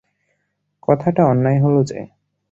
[0.83, 1.99] কথাটা অন্যায় হল যে।